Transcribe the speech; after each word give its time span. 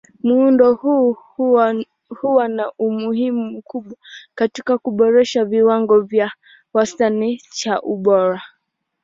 Muundo 0.23 0.73
huu 0.73 1.13
huwa 2.09 2.47
na 2.47 2.71
umuhimu 2.71 3.45
mkubwa 3.45 3.97
katika 4.35 4.77
kuboresha 4.77 5.45
kiwango 5.45 6.03
cha 6.07 6.31
wastani 6.73 7.37
cha 7.37 7.81
ubora. 7.81 8.41